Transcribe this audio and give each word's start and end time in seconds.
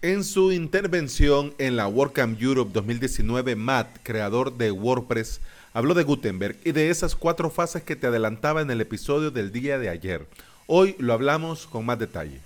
En 0.00 0.22
su 0.22 0.52
intervención 0.52 1.54
en 1.58 1.74
la 1.74 1.88
WordCamp 1.88 2.40
Europe 2.40 2.70
2019, 2.72 3.56
Matt, 3.56 3.98
creador 4.04 4.56
de 4.56 4.70
WordPress, 4.70 5.40
habló 5.72 5.92
de 5.92 6.04
Gutenberg 6.04 6.56
y 6.64 6.70
de 6.70 6.90
esas 6.90 7.16
cuatro 7.16 7.50
fases 7.50 7.82
que 7.82 7.96
te 7.96 8.06
adelantaba 8.06 8.62
en 8.62 8.70
el 8.70 8.80
episodio 8.80 9.32
del 9.32 9.50
día 9.50 9.76
de 9.76 9.88
ayer. 9.88 10.24
Hoy 10.68 10.94
lo 11.00 11.14
hablamos 11.14 11.66
con 11.66 11.84
más 11.84 11.98
detalle. 11.98 12.38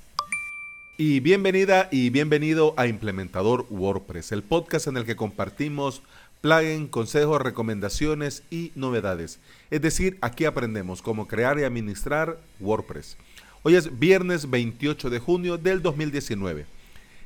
Y 0.96 1.21
bienvenida 1.21 1.91
y 1.93 2.09
bienvenido 2.09 2.73
a 2.79 2.87
Implementador 2.87 3.66
WordPress, 3.69 4.32
el 4.32 4.43
podcast 4.43 4.87
en 4.87 4.96
el 4.96 5.05
que 5.05 5.16
compartimos 5.16 6.00
plugins, 6.41 6.89
consejos, 6.89 7.43
recomendaciones 7.43 8.45
y 8.50 8.73
novedades. 8.77 9.41
Es 9.71 9.82
decir, 9.82 10.16
aquí 10.23 10.46
aprendemos 10.46 11.03
cómo 11.03 11.29
crear 11.29 11.59
y 11.59 11.64
administrar 11.64 12.39
WordPress. 12.61 13.19
Hoy 13.62 13.75
es 13.75 13.98
viernes 13.98 14.48
28 14.48 15.11
de 15.11 15.19
junio 15.19 15.59
del 15.59 15.82
2019 15.82 16.64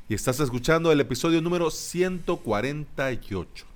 y 0.08 0.14
estás 0.14 0.38
escuchando 0.38 0.92
el 0.92 1.00
episodio 1.00 1.42
número 1.42 1.70
148. 1.70 3.66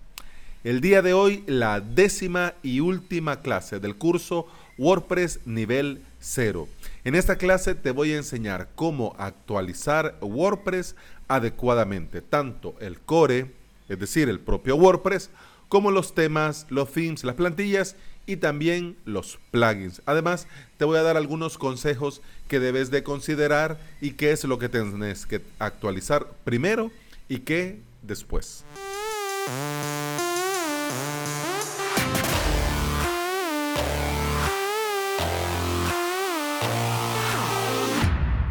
El 0.62 0.80
día 0.80 1.02
de 1.02 1.12
hoy, 1.12 1.42
la 1.48 1.80
décima 1.80 2.54
y 2.62 2.78
última 2.78 3.40
clase 3.40 3.80
del 3.80 3.96
curso 3.96 4.46
WordPress 4.78 5.40
nivel 5.44 6.02
0. 6.20 6.68
En 7.02 7.16
esta 7.16 7.36
clase 7.36 7.74
te 7.74 7.90
voy 7.90 8.12
a 8.12 8.18
enseñar 8.18 8.68
cómo 8.76 9.16
actualizar 9.18 10.18
WordPress 10.20 10.94
adecuadamente, 11.26 12.22
tanto 12.22 12.76
el 12.80 13.00
core, 13.00 13.50
es 13.88 13.98
decir, 13.98 14.28
el 14.28 14.38
propio 14.38 14.76
WordPress, 14.76 15.30
como 15.70 15.92
los 15.92 16.14
temas, 16.14 16.66
los 16.68 16.92
themes, 16.92 17.24
las 17.24 17.36
plantillas 17.36 17.96
y 18.26 18.36
también 18.36 18.96
los 19.04 19.38
plugins. 19.52 20.02
Además, 20.04 20.48
te 20.76 20.84
voy 20.84 20.98
a 20.98 21.02
dar 21.02 21.16
algunos 21.16 21.56
consejos 21.58 22.20
que 22.48 22.60
debes 22.60 22.90
de 22.90 23.04
considerar 23.04 23.80
y 24.00 24.10
qué 24.10 24.32
es 24.32 24.44
lo 24.44 24.58
que 24.58 24.68
tienes 24.68 25.26
que 25.26 25.40
actualizar 25.60 26.26
primero 26.44 26.90
y 27.28 27.38
qué 27.38 27.80
después. 28.02 28.64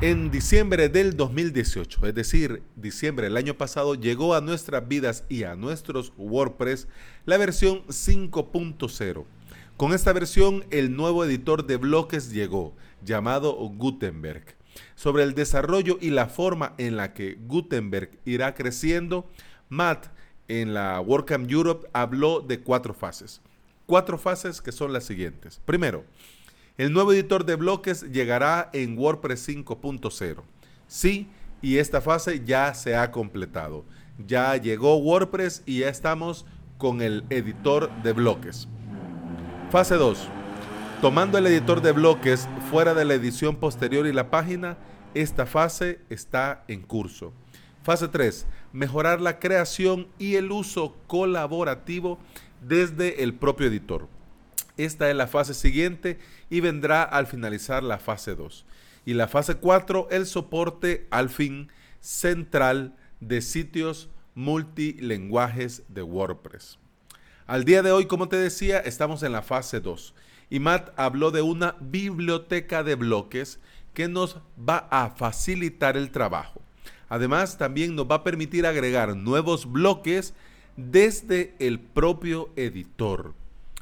En 0.01 0.31
diciembre 0.31 0.87
del 0.89 1.17
2018, 1.17 2.07
es 2.07 2.15
decir, 2.15 2.63
diciembre 2.75 3.25
del 3.25 3.37
año 3.37 3.55
pasado, 3.55 3.95
llegó 3.95 4.33
a 4.33 4.41
nuestras 4.41 4.87
vidas 4.87 5.25
y 5.27 5.43
a 5.43 5.55
nuestros 5.55 6.13
WordPress 6.17 6.87
la 7.25 7.37
versión 7.37 7.85
5.0 7.87 9.25
con 9.79 9.93
esta 9.93 10.11
versión, 10.11 10.65
el 10.71 10.93
nuevo 10.93 11.23
editor 11.23 11.65
de 11.65 11.77
bloques 11.77 12.33
llegó, 12.33 12.75
llamado 13.01 13.53
Gutenberg. 13.53 14.57
Sobre 14.95 15.23
el 15.23 15.35
desarrollo 15.35 15.97
y 16.01 16.09
la 16.09 16.27
forma 16.27 16.73
en 16.77 16.97
la 16.97 17.13
que 17.13 17.37
Gutenberg 17.47 18.11
irá 18.25 18.55
creciendo, 18.55 19.31
Matt 19.69 20.07
en 20.49 20.73
la 20.73 20.99
WordCamp 20.99 21.49
Europe 21.49 21.87
habló 21.93 22.41
de 22.41 22.59
cuatro 22.59 22.93
fases. 22.93 23.41
Cuatro 23.85 24.17
fases 24.17 24.59
que 24.59 24.73
son 24.73 24.91
las 24.91 25.05
siguientes. 25.05 25.61
Primero, 25.63 26.03
el 26.79 26.93
nuevo 26.93 27.11
editor 27.11 27.43
de 27.43 27.55
bloques 27.57 28.03
llegará 28.03 28.69
en 28.71 28.97
WordPress 28.97 29.49
5.0. 29.49 30.37
Sí, 30.87 31.27
y 31.61 31.75
esta 31.75 31.99
fase 31.99 32.41
ya 32.45 32.73
se 32.73 32.95
ha 32.95 33.11
completado. 33.11 33.83
Ya 34.25 34.55
llegó 34.55 34.95
WordPress 34.95 35.61
y 35.65 35.79
ya 35.79 35.89
estamos 35.89 36.45
con 36.77 37.01
el 37.01 37.25
editor 37.29 37.91
de 38.01 38.13
bloques. 38.13 38.69
Fase 39.69 39.95
2. 39.95 40.29
Tomando 41.01 41.37
el 41.37 41.47
editor 41.47 41.81
de 41.81 41.91
bloques 41.91 42.47
fuera 42.71 42.93
de 42.93 43.03
la 43.03 43.15
edición 43.15 43.57
posterior 43.57 44.07
y 44.07 44.13
la 44.13 44.31
página, 44.31 44.77
esta 45.13 45.45
fase 45.45 45.99
está 46.09 46.63
en 46.69 46.81
curso. 46.81 47.33
Fase 47.83 48.07
3. 48.07 48.47
Mejorar 48.71 49.19
la 49.19 49.39
creación 49.39 50.07
y 50.17 50.35
el 50.35 50.49
uso 50.49 50.95
colaborativo 51.07 52.19
desde 52.61 53.21
el 53.21 53.33
propio 53.33 53.67
editor. 53.67 54.07
Esta 54.79 55.09
es 55.09 55.15
la 55.17 55.27
fase 55.27 55.53
siguiente 55.53 56.19
y 56.49 56.61
vendrá 56.61 57.03
al 57.03 57.27
finalizar 57.27 57.83
la 57.83 57.99
fase 57.99 58.33
2. 58.33 58.65
Y 59.05 59.13
la 59.13 59.27
fase 59.27 59.55
4, 59.55 60.07
el 60.09 60.25
soporte 60.25 61.05
al 61.11 61.29
fin 61.29 61.69
central 61.99 62.95
de 63.19 63.41
sitios 63.41 64.07
multilenguajes 64.35 65.83
de 65.89 66.01
WordPress. 66.01 66.79
Al 67.45 67.65
día 67.65 67.83
de 67.83 67.91
hoy, 67.91 68.05
como 68.05 68.29
te 68.29 68.37
decía, 68.37 68.79
estamos 68.79 69.21
en 69.23 69.33
la 69.33 69.41
fase 69.41 69.81
2 69.81 70.15
y 70.49 70.61
Matt 70.61 70.93
habló 70.95 71.31
de 71.31 71.41
una 71.41 71.75
biblioteca 71.81 72.81
de 72.81 72.95
bloques 72.95 73.59
que 73.93 74.07
nos 74.07 74.37
va 74.57 74.87
a 74.91 75.09
facilitar 75.09 75.97
el 75.97 76.09
trabajo. 76.09 76.61
Además, 77.09 77.57
también 77.57 77.95
nos 77.95 78.05
va 78.09 78.15
a 78.15 78.23
permitir 78.23 78.65
agregar 78.65 79.13
nuevos 79.17 79.69
bloques 79.69 80.33
desde 80.77 81.53
el 81.59 81.81
propio 81.81 82.49
editor. 82.55 83.33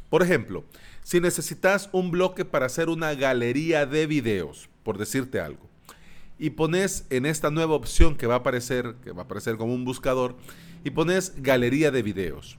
Por 0.10 0.24
ejemplo, 0.24 0.66
si 1.04 1.20
necesitas 1.20 1.90
un 1.92 2.12
bloque 2.12 2.46
para 2.46 2.66
hacer 2.66 2.90
una 2.90 3.14
galería 3.14 3.86
de 3.86 4.08
videos, 4.08 4.70
por 4.84 4.98
decirte 4.98 5.40
algo, 5.40 5.68
y 6.40 6.52
pones 6.52 7.06
en 7.10 7.26
esta 7.26 7.50
nueva 7.50 7.76
opción 7.76 8.16
que 8.16 8.28
va 8.28 8.36
a 8.36 8.38
aparecer, 8.38 8.96
que 9.04 9.12
va 9.12 9.24
a 9.24 9.26
aparecer 9.26 9.58
como 9.58 9.74
un 9.74 9.86
buscador, 9.86 10.38
y 10.84 10.92
pones 10.92 11.34
galería 11.42 11.92
de 11.92 12.04
videos 12.04 12.58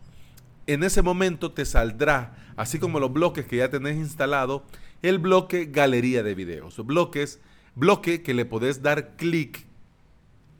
en 0.69 0.85
ese 0.85 1.01
momento 1.01 1.51
te 1.51 1.65
saldrá, 1.65 2.37
así 2.55 2.79
como 2.79 3.01
los 3.01 3.11
bloques 3.11 3.47
que 3.47 3.57
ya 3.57 3.71
tenés 3.71 3.97
instalado, 3.97 4.65
el 5.01 5.19
bloque 5.19 5.65
galería 5.65 6.23
de 6.23 6.35
videos. 6.35 6.77
Bloques, 6.85 7.41
bloque 7.75 8.23
que 8.23 8.35
le 8.35 8.45
podés 8.45 8.83
dar 8.83 9.17
clic 9.17 9.67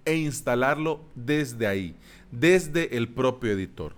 e 0.07 0.17
instalarlo 0.17 1.05
desde 1.15 1.67
ahí, 1.67 1.95
desde 2.33 2.97
el 2.97 3.09
propio 3.09 3.53
editor. 3.53 3.97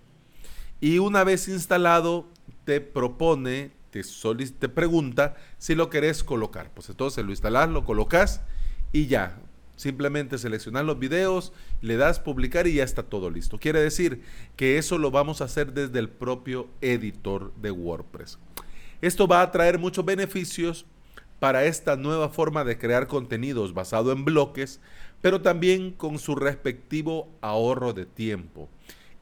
Y 0.80 0.98
una 0.98 1.22
vez 1.22 1.46
instalado, 1.46 2.26
te 2.70 2.80
propone, 2.80 3.72
te, 3.90 4.04
te 4.04 4.68
pregunta 4.68 5.34
si 5.58 5.74
lo 5.74 5.90
querés 5.90 6.22
colocar. 6.22 6.70
Pues 6.72 6.88
entonces 6.88 7.24
lo 7.24 7.32
instalas, 7.32 7.68
lo 7.68 7.84
colocas 7.84 8.42
y 8.92 9.08
ya, 9.08 9.40
Simplemente 9.74 10.38
seleccionar 10.38 10.84
los 10.84 10.98
videos, 10.98 11.52
le 11.80 11.96
das 11.96 12.20
publicar 12.20 12.66
y 12.66 12.74
ya 12.74 12.84
está 12.84 13.02
todo 13.02 13.30
listo. 13.30 13.58
Quiere 13.58 13.80
decir 13.80 14.22
que 14.54 14.76
eso 14.76 14.98
lo 14.98 15.10
vamos 15.10 15.40
a 15.40 15.44
hacer 15.44 15.72
desde 15.72 15.98
el 15.98 16.10
propio 16.10 16.68
editor 16.82 17.52
de 17.54 17.70
WordPress. 17.70 18.38
Esto 19.00 19.26
va 19.26 19.40
a 19.40 19.50
traer 19.50 19.78
muchos 19.78 20.04
beneficios 20.04 20.84
para 21.40 21.64
esta 21.64 21.96
nueva 21.96 22.28
forma 22.28 22.62
de 22.62 22.78
crear 22.78 23.06
contenidos 23.06 23.72
basado 23.72 24.12
en 24.12 24.24
bloques, 24.26 24.80
pero 25.22 25.40
también 25.40 25.92
con 25.92 26.18
su 26.18 26.36
respectivo 26.36 27.30
ahorro 27.40 27.94
de 27.94 28.04
tiempo 28.04 28.68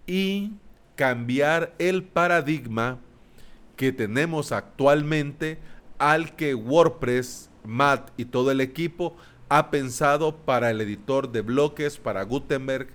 y 0.06 0.54
cambiar 0.96 1.72
el 1.78 2.02
paradigma 2.02 2.98
que 3.78 3.92
tenemos 3.92 4.50
actualmente 4.50 5.56
al 5.98 6.34
que 6.34 6.54
WordPress, 6.56 7.48
Matt 7.64 8.10
y 8.16 8.24
todo 8.24 8.50
el 8.50 8.60
equipo 8.60 9.16
ha 9.48 9.70
pensado 9.70 10.36
para 10.36 10.70
el 10.70 10.80
editor 10.80 11.30
de 11.30 11.42
bloques, 11.42 11.96
para 11.96 12.24
Gutenberg 12.24 12.88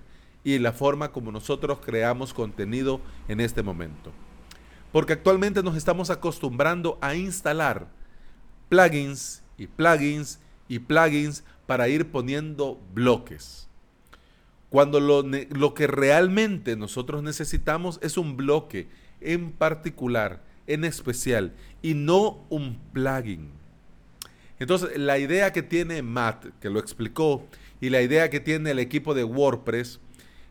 y 0.44 0.58
la 0.58 0.72
forma 0.72 1.10
como 1.10 1.32
nosotros 1.32 1.78
creamos 1.82 2.34
contenido 2.34 3.00
en 3.28 3.40
este 3.40 3.62
momento. 3.62 4.12
Porque 4.92 5.14
actualmente 5.14 5.62
nos 5.62 5.74
estamos 5.74 6.10
acostumbrando 6.10 6.98
a 7.00 7.14
instalar 7.14 7.88
plugins 8.68 9.42
y 9.56 9.66
plugins 9.66 10.38
y 10.68 10.80
plugins 10.80 11.44
para 11.66 11.88
ir 11.88 12.10
poniendo 12.10 12.78
bloques. 12.92 13.68
Cuando 14.68 15.00
lo, 15.00 15.22
lo 15.22 15.72
que 15.72 15.86
realmente 15.86 16.76
nosotros 16.76 17.22
necesitamos 17.22 17.98
es 18.02 18.18
un 18.18 18.36
bloque 18.36 18.88
en 19.22 19.50
particular, 19.52 20.43
en 20.66 20.84
especial, 20.84 21.52
y 21.82 21.94
no 21.94 22.44
un 22.48 22.78
plugin. 22.92 23.50
Entonces, 24.58 24.96
la 24.96 25.18
idea 25.18 25.52
que 25.52 25.62
tiene 25.62 26.02
Matt, 26.02 26.46
que 26.60 26.70
lo 26.70 26.78
explicó, 26.78 27.46
y 27.80 27.90
la 27.90 28.02
idea 28.02 28.30
que 28.30 28.40
tiene 28.40 28.70
el 28.70 28.78
equipo 28.78 29.14
de 29.14 29.24
WordPress 29.24 30.00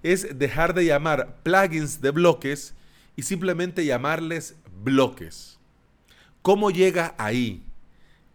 es 0.03 0.37
dejar 0.37 0.73
de 0.73 0.85
llamar 0.85 1.37
plugins 1.41 2.01
de 2.01 2.11
bloques 2.11 2.75
y 3.15 3.23
simplemente 3.23 3.85
llamarles 3.85 4.55
bloques. 4.83 5.57
¿Cómo 6.41 6.71
llega 6.71 7.15
ahí? 7.17 7.63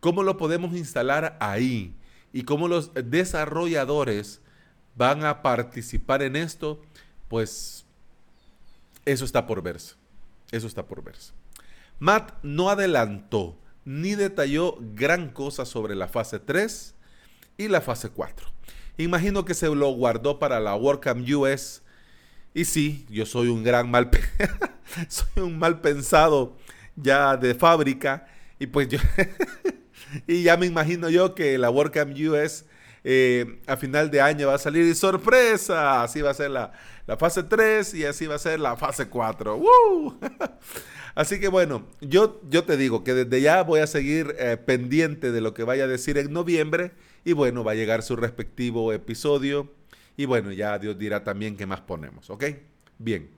¿Cómo 0.01 0.23
lo 0.23 0.37
podemos 0.37 0.75
instalar 0.75 1.37
ahí? 1.41 1.95
¿Y 2.33 2.43
cómo 2.43 2.69
los 2.69 2.93
desarrolladores 2.95 4.41
van 4.97 5.25
a 5.25 5.43
participar 5.43 6.23
en 6.23 6.37
esto? 6.37 6.81
Pues 7.29 7.85
eso 9.05 9.25
está 9.25 9.47
por 9.47 9.63
verse. 9.63 9.95
Eso 10.51 10.67
está 10.67 10.87
por 10.87 11.05
verse. 11.05 11.33
Matt 11.99 12.33
no 12.43 12.71
adelantó 12.71 13.59
ni 13.85 14.15
detalló 14.15 14.77
gran 14.81 15.31
cosa 15.31 15.65
sobre 15.65 15.95
la 15.95 16.09
fase 16.09 16.39
3 16.39 16.95
y 17.57 17.69
la 17.69 17.81
fase 17.81 18.11
4. 18.11 18.47
Imagino 18.99 19.45
que 19.45 19.55
se 19.55 19.69
lo 19.69 19.91
guardó 19.91 20.39
para 20.39 20.61
la 20.61 20.75
WordCamp 20.77 21.27
US. 21.31 21.83
Y 22.55 22.65
sí, 22.65 23.07
yo 23.09 23.25
soy 23.27 23.49
un 23.49 23.63
gran 23.63 23.91
mal, 23.91 24.11
soy 25.09 25.43
un 25.43 25.59
mal 25.59 25.81
pensado 25.81 26.57
ya 26.97 27.37
de 27.37 27.55
fábrica. 27.55 28.27
Y 28.59 28.67
pues 28.67 28.89
yo, 28.89 28.99
y 30.27 30.43
ya 30.43 30.57
me 30.57 30.67
imagino 30.67 31.09
yo 31.09 31.35
que 31.35 31.57
la 31.59 31.71
WordCamp 31.71 32.17
US 32.19 32.65
eh, 33.05 33.61
a 33.67 33.77
final 33.77 34.11
de 34.11 34.21
año 34.21 34.49
va 34.49 34.55
a 34.55 34.59
salir 34.59 34.85
y 34.85 34.95
sorpresa, 34.95 36.03
así 36.03 36.21
va 36.21 36.31
a 36.31 36.35
ser 36.35 36.51
la, 36.51 36.73
fase 37.19 37.43
3 37.43 37.95
y 37.95 38.05
así 38.05 38.27
va 38.27 38.35
a 38.35 38.39
ser 38.39 38.61
la 38.61 38.77
fase 38.77 39.09
4. 39.09 39.59
así 41.19 41.41
que 41.41 41.49
bueno, 41.49 41.87
yo, 42.01 42.41
yo 42.49 42.65
te 42.65 42.77
digo 42.77 43.05
que 43.05 43.13
desde 43.13 43.43
ya 43.43 43.63
voy 43.63 43.81
a 43.81 43.87
seguir 43.87 44.35
eh, 44.39 44.57
pendiente 44.57 45.33
de 45.33 45.41
lo 45.41 45.53
que 45.53 45.65
vaya 45.65 45.85
a 45.85 45.89
decir 45.89 46.17
en 46.17 46.33
noviembre 46.33 46.93
y 47.25 47.33
bueno, 47.33 47.65
va 47.65 47.73
a 47.73 47.75
llegar 47.75 48.03
su 48.03 48.17
respectivo 48.17 48.93
episodio 48.93 49.71
y 50.17 50.25
bueno, 50.25 50.53
ya 50.53 50.79
Dios 50.79 50.99
dirá 50.99 51.25
también 51.25 51.57
qué 51.57 51.67
más 51.67 51.81
ponemos, 51.81 52.31
¿ok? 52.31 52.45
Bien, 52.99 53.31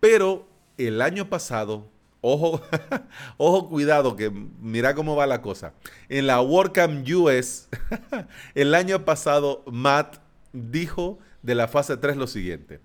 pero 0.00 0.48
el 0.78 1.00
año 1.00 1.28
pasado 1.28 1.90
Ojo, 2.28 2.60
ojo, 3.36 3.68
cuidado, 3.68 4.16
que 4.16 4.30
mira 4.30 4.96
cómo 4.96 5.14
va 5.14 5.28
la 5.28 5.42
cosa. 5.42 5.74
En 6.08 6.26
la 6.26 6.40
WordCamp 6.40 7.06
US, 7.08 7.68
el 8.56 8.74
año 8.74 9.04
pasado, 9.04 9.62
Matt 9.70 10.16
dijo 10.52 11.20
de 11.42 11.54
la 11.54 11.68
fase 11.68 11.96
3 11.96 12.16
lo 12.16 12.26
siguiente: 12.26 12.80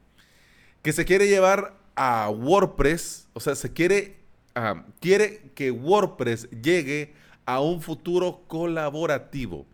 que 0.83 0.93
se 0.93 1.05
quiere 1.05 1.27
llevar 1.27 1.75
a 1.95 2.29
WordPress, 2.29 3.29
o 3.33 3.39
sea, 3.39 3.55
se 3.55 3.73
quiere, 3.73 4.19
ah, 4.55 4.85
quiere 4.99 5.51
que 5.55 5.71
WordPress 5.71 6.49
llegue 6.49 7.13
a 7.45 7.59
un 7.59 7.81
futuro 7.81 8.43
colaborativo. 8.47 9.65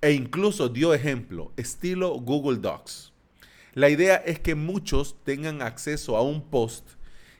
E 0.00 0.12
incluso 0.12 0.68
dio 0.68 0.94
ejemplo, 0.94 1.52
estilo 1.56 2.14
Google 2.18 2.58
Docs. 2.58 3.12
La 3.74 3.88
idea 3.88 4.16
es 4.16 4.40
que 4.40 4.54
muchos 4.54 5.16
tengan 5.24 5.62
acceso 5.62 6.16
a 6.16 6.22
un 6.22 6.42
post 6.42 6.84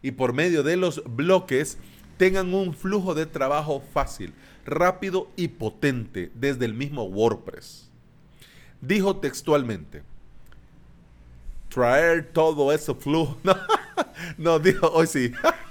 y 0.01 0.13
por 0.13 0.33
medio 0.33 0.63
de 0.63 0.77
los 0.77 1.03
bloques 1.05 1.79
tengan 2.17 2.55
un 2.55 2.73
flujo 2.75 3.15
de 3.15 3.27
trabajo 3.27 3.83
fácil, 3.93 4.33
rápido 4.65 5.29
y 5.37 5.49
potente 5.49 6.31
desde 6.35 6.65
el 6.65 6.75
mismo 6.75 7.05
WordPress. 7.05 7.91
Dijo 8.81 9.17
textualmente, 9.17 10.03
traer 11.69 12.33
todo 12.33 12.73
ese 12.73 12.95
flujo. 12.95 13.39
No, 14.39 14.59
dijo, 14.61 14.89
hoy 14.89 15.07
sí, 15.09 15.33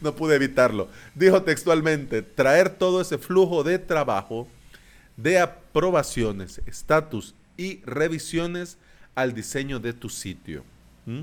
no 0.00 0.14
pude 0.14 0.36
evitarlo. 0.36 0.88
Dijo 1.14 1.42
textualmente, 1.42 2.22
traer 2.22 2.70
todo 2.70 3.00
ese 3.00 3.18
flujo 3.18 3.64
de 3.64 3.78
trabajo, 3.78 4.48
de 5.16 5.38
aprobaciones, 5.38 6.60
estatus 6.66 7.34
y 7.56 7.80
revisiones 7.84 8.78
al 9.14 9.34
diseño 9.34 9.80
de 9.80 9.92
tu 9.92 10.08
sitio. 10.08 10.64
¿Mm? 11.06 11.22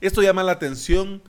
Esto 0.00 0.22
llama 0.22 0.44
la 0.44 0.52
atención 0.52 1.22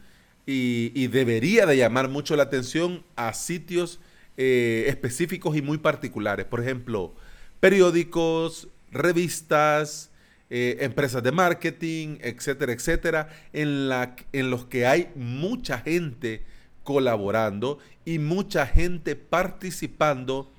y, 0.45 1.07
debería 1.07 1.65
de 1.65 1.77
llamar 1.77 2.09
mucho 2.09 2.35
la 2.35 2.43
atención 2.43 3.03
a 3.15 3.33
sitios 3.33 3.99
eh, 4.37 4.85
específicos 4.87 5.55
y 5.55 5.61
muy 5.61 5.77
particulares. 5.77 6.45
Por 6.45 6.59
ejemplo, 6.59 7.13
periódicos, 7.59 8.67
revistas, 8.91 10.09
eh, 10.49 10.77
empresas 10.81 11.21
de 11.21 11.31
marketing, 11.31 12.17
etcétera, 12.21 12.73
etcétera, 12.73 13.29
en, 13.53 13.89
la, 13.89 14.15
en 14.33 14.49
los 14.49 14.65
que 14.65 14.85
hay 14.87 15.09
mucha 15.15 15.79
gente 15.79 16.43
colaborando 16.83 17.77
y 18.05 18.17
mucha 18.17 18.65
gente 18.65 19.15
participando 19.15 20.51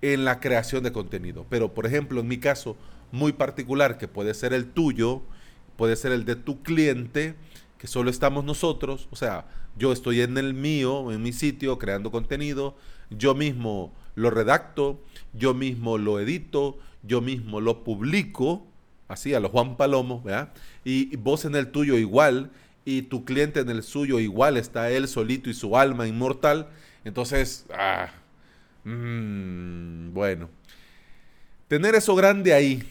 en 0.00 0.24
la 0.24 0.40
creación 0.40 0.82
de 0.82 0.92
contenido. 0.92 1.46
Pero, 1.50 1.74
por 1.74 1.86
ejemplo, 1.86 2.20
en 2.20 2.28
mi 2.28 2.38
caso 2.38 2.76
muy 3.12 3.32
particular, 3.32 3.98
que 3.98 4.08
puede 4.08 4.34
ser 4.34 4.52
el 4.52 4.66
tuyo, 4.66 5.22
puede 5.76 5.96
ser 5.96 6.12
el 6.12 6.24
de 6.24 6.36
tu 6.36 6.62
cliente, 6.62 7.34
que 7.78 7.86
solo 7.86 8.10
estamos 8.10 8.44
nosotros, 8.44 9.08
o 9.10 9.16
sea, 9.16 9.46
yo 9.76 9.92
estoy 9.92 10.20
en 10.20 10.38
el 10.38 10.54
mío, 10.54 11.12
en 11.12 11.22
mi 11.22 11.32
sitio, 11.32 11.78
creando 11.78 12.10
contenido, 12.10 12.76
yo 13.10 13.34
mismo 13.34 13.92
lo 14.14 14.30
redacto, 14.30 15.02
yo 15.32 15.52
mismo 15.52 15.98
lo 15.98 16.20
edito, 16.20 16.78
yo 17.02 17.20
mismo 17.20 17.60
lo 17.60 17.84
publico, 17.84 18.66
así 19.08 19.34
a 19.34 19.40
los 19.40 19.50
Juan 19.50 19.76
Palomo, 19.76 20.22
¿verdad? 20.22 20.52
Y, 20.84 21.16
vos 21.16 21.44
en 21.44 21.54
el 21.54 21.70
tuyo 21.70 21.96
igual, 21.96 22.50
y 22.84 23.02
tu 23.02 23.24
cliente 23.24 23.60
en 23.60 23.70
el 23.70 23.82
suyo 23.82 24.20
igual, 24.20 24.56
está 24.56 24.90
él 24.90 25.08
solito 25.08 25.50
y 25.50 25.54
su 25.54 25.76
alma 25.76 26.06
inmortal, 26.06 26.68
entonces, 27.04 27.66
ah, 27.72 28.10
mm, 28.84 30.12
bueno, 30.12 30.48
tener 31.68 31.94
eso 31.94 32.14
grande 32.14 32.52
ahí, 32.52 32.82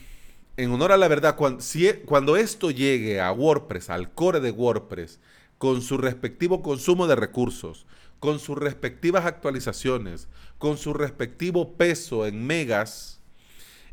en 0.58 0.72
honor 0.72 0.92
a 0.92 0.98
la 0.98 1.08
verdad, 1.08 1.36
cuando, 1.36 1.64
e, 1.76 2.02
cuando 2.06 2.38
esto 2.38 2.72
llegue 2.72 3.20
a 3.20 3.32
WordPress, 3.32 3.90
al 3.90 4.12
core 4.14 4.40
de 4.40 4.52
WordPress, 4.52 5.20
con 5.58 5.82
su 5.82 5.98
respectivo 5.98 6.62
consumo 6.62 7.08
de 7.08 7.16
recursos, 7.16 7.86
con 8.20 8.40
sus 8.40 8.58
respectivas 8.58 9.26
actualizaciones, 9.26 10.28
con 10.58 10.78
su 10.78 10.94
respectivo 10.94 11.74
peso 11.74 12.26
en 12.26 12.46
megas, 12.46 13.20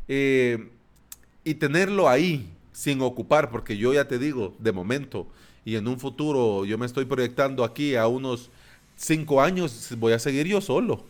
eh, 0.07 0.69
y 1.43 1.55
tenerlo 1.55 2.09
ahí 2.09 2.49
sin 2.71 3.01
ocupar, 3.01 3.49
porque 3.49 3.77
yo 3.77 3.93
ya 3.93 4.07
te 4.07 4.17
digo, 4.17 4.55
de 4.59 4.71
momento, 4.71 5.27
y 5.65 5.75
en 5.75 5.87
un 5.87 5.99
futuro 5.99 6.65
yo 6.65 6.77
me 6.77 6.85
estoy 6.85 7.05
proyectando 7.05 7.63
aquí 7.63 7.95
a 7.95 8.07
unos 8.07 8.49
cinco 8.95 9.41
años 9.41 9.89
voy 9.97 10.13
a 10.13 10.19
seguir 10.19 10.47
yo 10.47 10.61
solo, 10.61 11.03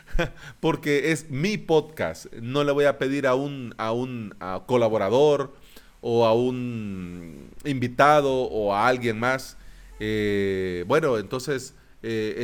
porque 0.60 1.12
es 1.12 1.30
mi 1.30 1.58
podcast. 1.58 2.32
No 2.34 2.64
le 2.64 2.72
voy 2.72 2.86
a 2.86 2.98
pedir 2.98 3.26
a 3.26 3.34
un, 3.34 3.74
a 3.78 3.92
un 3.92 4.34
colaborador 4.66 5.54
o 6.00 6.26
a 6.26 6.34
un 6.34 7.50
invitado 7.64 8.32
o 8.32 8.74
a 8.74 8.88
alguien 8.88 9.18
más. 9.18 9.56
Eh, 10.00 10.84
bueno, 10.86 11.18
entonces 11.18 11.74
eh, 12.02 12.34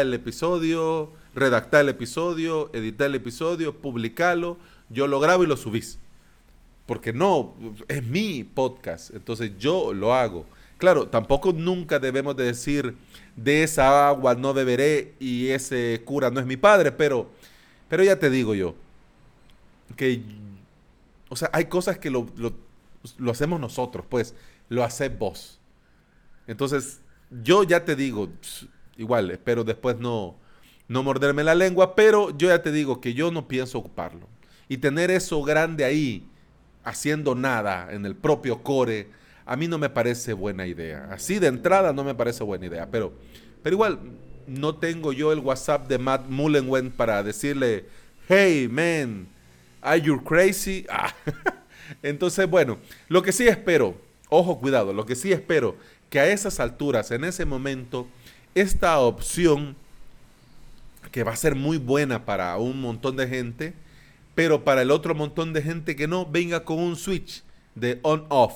el 0.00 0.14
episodio, 0.14 1.12
redactar 1.34 1.82
el 1.82 1.88
episodio, 1.90 2.70
editar 2.72 3.08
el 3.08 3.14
episodio, 3.14 3.76
publicarlo, 3.76 4.58
yo 4.88 5.06
lo 5.06 5.20
grabo 5.20 5.44
y 5.44 5.46
lo 5.46 5.56
subís. 5.56 5.98
Porque 6.86 7.12
no, 7.12 7.54
es 7.88 8.02
mi 8.02 8.44
podcast, 8.44 9.14
entonces 9.14 9.52
yo 9.58 9.92
lo 9.92 10.14
hago. 10.14 10.46
Claro, 10.78 11.06
tampoco 11.06 11.52
nunca 11.52 12.00
debemos 12.00 12.36
de 12.36 12.44
decir 12.44 12.96
de 13.36 13.62
esa 13.62 14.08
agua 14.08 14.34
no 14.34 14.52
beberé 14.52 15.14
y 15.20 15.48
ese 15.48 16.02
cura 16.04 16.30
no 16.30 16.40
es 16.40 16.46
mi 16.46 16.56
padre, 16.56 16.90
pero, 16.90 17.30
pero 17.88 18.02
ya 18.02 18.18
te 18.18 18.30
digo 18.30 18.54
yo, 18.54 18.74
que, 19.96 20.22
o 21.28 21.36
sea, 21.36 21.50
hay 21.52 21.66
cosas 21.66 21.98
que 21.98 22.10
lo, 22.10 22.26
lo, 22.36 23.30
hacemos 23.30 23.60
nosotros, 23.60 24.04
pues, 24.08 24.34
lo 24.68 24.82
haces 24.82 25.16
vos. 25.16 25.60
Entonces, 26.46 27.00
yo 27.42 27.62
ya 27.62 27.84
te 27.84 27.94
digo, 27.94 28.28
igual, 28.96 29.30
espero 29.30 29.64
después 29.64 29.98
no, 29.98 30.34
no 30.88 31.02
morderme 31.02 31.44
la 31.44 31.54
lengua, 31.54 31.94
pero 31.94 32.36
yo 32.36 32.48
ya 32.48 32.62
te 32.62 32.72
digo 32.72 33.00
que 33.00 33.14
yo 33.14 33.30
no 33.30 33.48
pienso 33.48 33.78
ocuparlo. 33.78 34.26
Y 34.68 34.78
tener 34.78 35.10
eso 35.10 35.42
grande 35.42 35.84
ahí, 35.84 36.26
haciendo 36.84 37.34
nada 37.34 37.88
en 37.92 38.06
el 38.06 38.14
propio 38.14 38.62
core, 38.62 39.08
a 39.46 39.56
mí 39.56 39.68
no 39.68 39.78
me 39.78 39.90
parece 39.90 40.32
buena 40.32 40.66
idea. 40.66 41.08
Así 41.10 41.38
de 41.38 41.48
entrada 41.48 41.92
no 41.92 42.04
me 42.04 42.14
parece 42.14 42.44
buena 42.44 42.66
idea, 42.66 42.88
pero, 42.90 43.12
pero 43.62 43.74
igual 43.74 43.98
no 44.46 44.76
tengo 44.76 45.12
yo 45.12 45.32
el 45.32 45.38
WhatsApp 45.40 45.88
de 45.88 45.98
Matt 45.98 46.28
Mullenwen 46.28 46.90
para 46.90 47.22
decirle, 47.22 47.86
hey 48.28 48.68
man, 48.70 49.26
are 49.80 50.00
you 50.00 50.22
crazy? 50.22 50.86
Ah. 50.90 51.14
Entonces, 52.02 52.48
bueno, 52.48 52.78
lo 53.08 53.22
que 53.22 53.32
sí 53.32 53.46
espero, 53.46 53.96
ojo 54.28 54.58
cuidado, 54.58 54.92
lo 54.92 55.04
que 55.04 55.14
sí 55.14 55.32
espero, 55.32 55.76
que 56.08 56.20
a 56.20 56.26
esas 56.28 56.58
alturas, 56.60 57.10
en 57.10 57.24
ese 57.24 57.44
momento, 57.44 58.06
esta 58.54 58.98
opción, 59.00 59.76
que 61.10 61.24
va 61.24 61.32
a 61.32 61.36
ser 61.36 61.54
muy 61.54 61.76
buena 61.76 62.24
para 62.24 62.56
un 62.56 62.80
montón 62.80 63.16
de 63.16 63.28
gente, 63.28 63.74
pero 64.34 64.64
para 64.64 64.82
el 64.82 64.90
otro 64.90 65.14
montón 65.14 65.52
de 65.52 65.62
gente 65.62 65.96
que 65.96 66.08
no, 66.08 66.26
venga 66.26 66.64
con 66.64 66.78
un 66.78 66.96
switch 66.96 67.42
de 67.74 68.00
on-off 68.02 68.54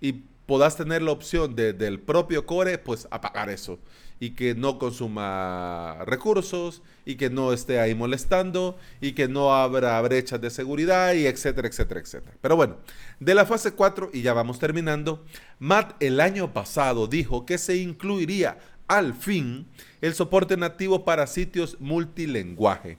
y 0.00 0.24
puedas 0.46 0.76
tener 0.76 1.02
la 1.02 1.12
opción 1.12 1.54
de, 1.54 1.72
del 1.72 2.00
propio 2.00 2.46
core, 2.46 2.78
pues 2.78 3.06
apagar 3.10 3.50
eso 3.50 3.78
y 4.20 4.30
que 4.30 4.54
no 4.54 4.78
consuma 4.78 6.04
recursos 6.04 6.82
y 7.06 7.16
que 7.16 7.30
no 7.30 7.54
esté 7.54 7.80
ahí 7.80 7.94
molestando 7.94 8.78
y 9.00 9.12
que 9.12 9.28
no 9.28 9.54
abra 9.54 10.00
brechas 10.02 10.40
de 10.40 10.50
seguridad 10.50 11.14
y 11.14 11.26
etcétera, 11.26 11.66
etcétera, 11.66 12.00
etcétera. 12.00 12.36
Pero 12.40 12.54
bueno, 12.54 12.76
de 13.18 13.34
la 13.34 13.46
fase 13.46 13.72
4 13.72 14.10
y 14.12 14.20
ya 14.20 14.34
vamos 14.34 14.58
terminando, 14.58 15.24
Matt 15.58 15.94
el 16.00 16.20
año 16.20 16.52
pasado 16.52 17.06
dijo 17.06 17.46
que 17.46 17.56
se 17.56 17.78
incluiría 17.78 18.58
al 18.86 19.14
fin 19.14 19.66
el 20.02 20.14
soporte 20.14 20.56
nativo 20.58 21.04
para 21.04 21.26
sitios 21.26 21.78
multilingüe. 21.80 22.98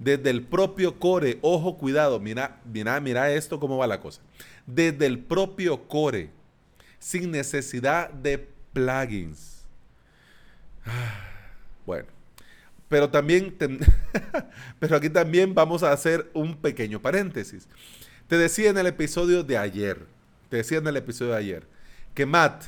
Desde 0.00 0.30
el 0.30 0.42
propio 0.42 0.98
core, 0.98 1.38
ojo, 1.42 1.76
cuidado, 1.76 2.18
mira, 2.20 2.58
mira, 2.64 2.98
mira 3.00 3.30
esto 3.32 3.60
cómo 3.60 3.76
va 3.76 3.86
la 3.86 4.00
cosa. 4.00 4.22
Desde 4.66 5.04
el 5.04 5.18
propio 5.18 5.86
core 5.86 6.30
sin 6.98 7.30
necesidad 7.30 8.10
de 8.10 8.48
plugins. 8.72 9.60
Bueno, 11.86 12.06
pero 12.88 13.10
también, 13.10 13.56
pero 14.78 14.96
aquí 14.96 15.10
también 15.10 15.54
vamos 15.54 15.82
a 15.82 15.90
hacer 15.90 16.30
un 16.34 16.54
pequeño 16.54 17.02
paréntesis. 17.02 17.66
Te 18.28 18.38
decía 18.38 18.70
en 18.70 18.78
el 18.78 18.86
episodio 18.86 19.42
de 19.42 19.58
ayer, 19.58 20.06
te 20.50 20.58
decía 20.58 20.78
en 20.78 20.86
el 20.86 20.96
episodio 20.96 21.32
de 21.32 21.38
ayer, 21.38 21.66
que 22.14 22.26
Matt 22.26 22.66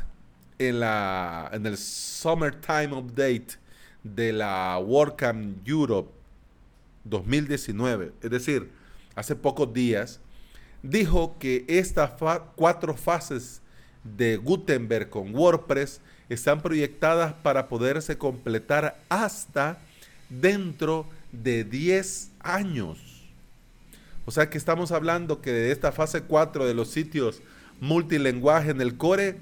en, 0.58 0.80
la, 0.80 1.50
en 1.52 1.66
el 1.66 1.76
Summertime 1.76 2.94
Update 2.94 3.58
de 4.02 4.32
la 4.32 4.78
WordCamp 4.78 5.68
Europe 5.68 6.21
2019, 7.04 8.12
es 8.22 8.30
decir, 8.30 8.70
hace 9.14 9.36
pocos 9.36 9.72
días, 9.72 10.20
dijo 10.82 11.36
que 11.38 11.64
estas 11.68 12.12
cuatro 12.56 12.96
fases 12.96 13.60
de 14.04 14.36
Gutenberg 14.36 15.08
con 15.10 15.34
WordPress 15.34 16.00
están 16.28 16.60
proyectadas 16.62 17.34
para 17.34 17.68
poderse 17.68 18.18
completar 18.18 19.00
hasta 19.08 19.78
dentro 20.28 21.06
de 21.30 21.64
10 21.64 22.30
años. 22.40 22.98
O 24.24 24.30
sea 24.30 24.48
que 24.48 24.58
estamos 24.58 24.92
hablando 24.92 25.40
que 25.40 25.52
de 25.52 25.72
esta 25.72 25.92
fase 25.92 26.22
4 26.22 26.66
de 26.66 26.74
los 26.74 26.88
sitios 26.88 27.42
multilingüe 27.80 28.70
en 28.70 28.80
el 28.80 28.96
core 28.96 29.38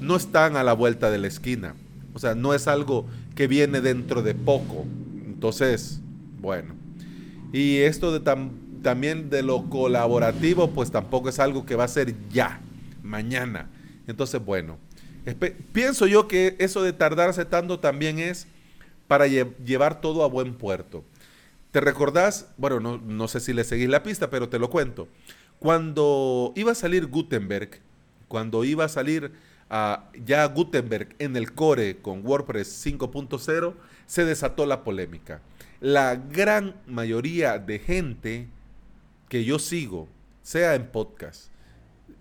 no 0.00 0.16
están 0.16 0.56
a 0.56 0.64
la 0.64 0.72
vuelta 0.72 1.10
de 1.10 1.18
la 1.18 1.28
esquina. 1.28 1.74
O 2.12 2.18
sea, 2.18 2.34
no 2.34 2.54
es 2.54 2.68
algo 2.68 3.06
que 3.34 3.46
viene 3.46 3.80
dentro 3.80 4.22
de 4.22 4.34
poco. 4.34 4.84
Entonces, 5.26 6.00
bueno. 6.40 6.83
Y 7.54 7.82
esto 7.82 8.10
de 8.10 8.18
también 8.82 9.30
de 9.30 9.44
lo 9.44 9.70
colaborativo, 9.70 10.70
pues 10.70 10.90
tampoco 10.90 11.28
es 11.28 11.38
algo 11.38 11.64
que 11.64 11.76
va 11.76 11.84
a 11.84 11.88
ser 11.88 12.12
ya, 12.28 12.60
mañana. 13.04 13.70
Entonces, 14.08 14.44
bueno, 14.44 14.76
pienso 15.72 16.08
yo 16.08 16.26
que 16.26 16.56
eso 16.58 16.82
de 16.82 16.92
tardarse 16.92 17.44
tanto 17.44 17.78
también 17.78 18.18
es 18.18 18.48
para 19.06 19.28
llevar 19.28 20.00
todo 20.00 20.24
a 20.24 20.26
buen 20.26 20.54
puerto. 20.54 21.04
¿Te 21.70 21.80
recordás? 21.80 22.48
Bueno, 22.56 22.80
no, 22.80 22.98
no 22.98 23.28
sé 23.28 23.38
si 23.38 23.52
le 23.52 23.62
seguís 23.62 23.88
la 23.88 24.02
pista, 24.02 24.30
pero 24.30 24.48
te 24.48 24.58
lo 24.58 24.68
cuento. 24.68 25.06
Cuando 25.60 26.52
iba 26.56 26.72
a 26.72 26.74
salir 26.74 27.06
Gutenberg, 27.06 27.78
cuando 28.26 28.64
iba 28.64 28.84
a 28.84 28.88
salir 28.88 29.30
uh, 29.70 30.02
ya 30.26 30.44
Gutenberg 30.46 31.14
en 31.20 31.36
el 31.36 31.52
core 31.52 31.98
con 31.98 32.26
WordPress 32.26 32.84
5.0, 32.84 33.74
se 34.06 34.24
desató 34.24 34.66
la 34.66 34.82
polémica. 34.82 35.40
La 35.80 36.16
gran 36.16 36.76
mayoría 36.86 37.58
de 37.58 37.78
gente 37.78 38.48
que 39.28 39.44
yo 39.44 39.58
sigo, 39.58 40.08
sea 40.42 40.74
en 40.74 40.86
podcast, 40.90 41.50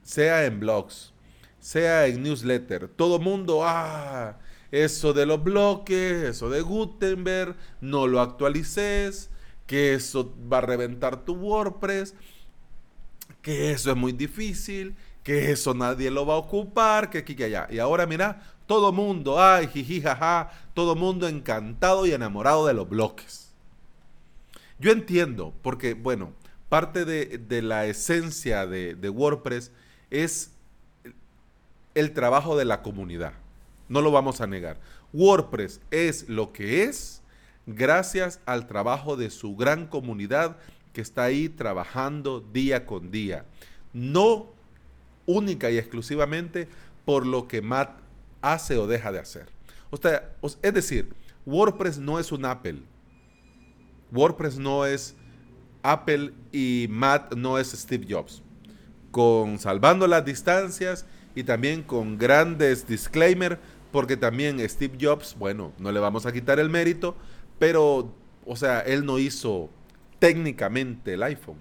sea 0.01 0.45
en 0.45 0.59
blogs, 0.59 1.13
sea 1.59 2.07
en 2.07 2.23
newsletter, 2.23 2.87
todo 2.87 3.19
mundo, 3.19 3.61
ah, 3.63 4.37
eso 4.71 5.13
de 5.13 5.25
los 5.25 5.43
bloques, 5.43 6.23
eso 6.23 6.49
de 6.49 6.61
Gutenberg, 6.61 7.55
no 7.79 8.07
lo 8.07 8.19
actualices, 8.19 9.29
que 9.67 9.93
eso 9.93 10.35
va 10.51 10.57
a 10.57 10.61
reventar 10.61 11.23
tu 11.23 11.35
WordPress, 11.35 12.15
que 13.41 13.71
eso 13.71 13.91
es 13.91 13.97
muy 13.97 14.11
difícil, 14.11 14.95
que 15.23 15.51
eso 15.51 15.73
nadie 15.73 16.11
lo 16.11 16.25
va 16.25 16.33
a 16.33 16.37
ocupar, 16.37 17.09
que 17.09 17.19
aquí, 17.19 17.35
que 17.35 17.45
allá. 17.45 17.67
Y 17.69 17.79
ahora 17.79 18.05
mira, 18.05 18.52
todo 18.65 18.91
mundo, 18.91 19.41
ay, 19.41 19.67
jiji, 19.67 20.01
jaja, 20.01 20.51
todo 20.73 20.95
mundo 20.95 21.27
encantado 21.27 22.05
y 22.05 22.11
enamorado 22.11 22.67
de 22.67 22.73
los 22.73 22.87
bloques. 22.87 23.51
Yo 24.79 24.91
entiendo, 24.91 25.53
porque, 25.61 25.93
bueno, 25.93 26.33
parte 26.69 27.05
de, 27.05 27.61
la 27.61 27.85
esencia 27.85 28.65
de, 28.65 28.95
de 28.95 29.09
WordPress 29.09 29.71
es 30.09 30.51
el 31.95 32.13
trabajo 32.13 32.57
de 32.57 32.65
la 32.65 32.81
comunidad. 32.81 33.33
No 33.89 34.01
lo 34.01 34.11
vamos 34.11 34.41
a 34.41 34.47
negar. 34.47 34.79
WordPress 35.13 35.79
es 35.91 36.27
lo 36.27 36.51
que 36.53 36.83
es 36.83 37.21
gracias 37.65 38.39
al 38.45 38.67
trabajo 38.67 39.15
de 39.15 39.29
su 39.29 39.55
gran 39.55 39.87
comunidad 39.87 40.57
que 40.91 41.01
está 41.01 41.23
ahí 41.23 41.49
trabajando 41.49 42.39
día 42.39 42.85
con 42.85 43.11
día. 43.11 43.45
No 43.93 44.47
única 45.25 45.69
y 45.71 45.77
exclusivamente 45.77 46.67
por 47.05 47.25
lo 47.25 47.47
que 47.47 47.61
Matt 47.61 48.02
hace 48.43 48.77
o 48.77 48.85
deja 48.85 49.11
de 49.11 49.19
hacer. 49.19 49.47
O 49.89 49.97
sea, 49.97 50.35
es 50.61 50.73
decir, 50.73 51.13
WordPress 51.45 51.97
no 51.97 52.19
es 52.19 52.31
un 52.31 52.45
Apple. 52.45 52.83
WordPress 54.11 54.59
no 54.59 54.85
es 54.85 55.15
Apple 55.81 56.33
y 56.51 56.87
Matt 56.89 57.33
no 57.33 57.57
es 57.57 57.71
Steve 57.71 58.05
Jobs. 58.07 58.43
Con 59.11 59.57
salvando 59.57 60.05
las 60.05 60.25
distancias 60.25 61.05
y 61.33 61.43
también 61.43 61.81
con 61.81 62.17
grandes 62.17 62.87
disclaimers, 62.87 63.57
porque 63.91 64.17
también 64.17 64.59
Steve 64.67 64.97
Jobs, 64.99 65.35
bueno, 65.37 65.71
no 65.77 65.91
le 65.91 65.99
vamos 65.99 66.25
a 66.25 66.31
quitar 66.31 66.59
el 66.59 66.69
mérito, 66.69 67.15
pero, 67.59 68.13
o 68.45 68.55
sea, 68.55 68.81
él 68.81 69.05
no 69.05 69.19
hizo 69.19 69.69
técnicamente 70.19 71.13
el 71.13 71.23
iPhone. 71.23 71.57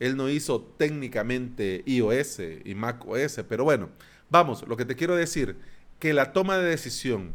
Él 0.00 0.16
no 0.16 0.28
hizo 0.28 0.62
técnicamente 0.78 1.82
iOS 1.86 2.40
y 2.64 2.74
macOS, 2.74 3.44
pero 3.48 3.64
bueno, 3.64 3.90
vamos, 4.30 4.66
lo 4.66 4.76
que 4.76 4.84
te 4.84 4.96
quiero 4.96 5.14
decir, 5.14 5.56
que 6.00 6.14
la 6.14 6.32
toma 6.32 6.58
de 6.58 6.68
decisión, 6.68 7.34